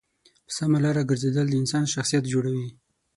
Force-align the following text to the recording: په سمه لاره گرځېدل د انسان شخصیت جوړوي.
په 0.45 0.51
سمه 0.57 0.79
لاره 0.85 1.01
گرځېدل 1.09 1.45
د 1.49 1.53
انسان 1.61 1.83
شخصیت 1.93 2.23
جوړوي. 2.33 2.69